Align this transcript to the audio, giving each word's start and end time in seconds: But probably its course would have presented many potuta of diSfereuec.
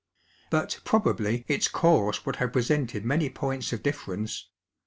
But 0.49 0.79
probably 0.83 1.45
its 1.47 1.67
course 1.67 2.25
would 2.25 2.37
have 2.37 2.53
presented 2.53 3.05
many 3.05 3.29
potuta 3.29 3.73
of 3.73 3.83
diSfereuec. 3.83 4.45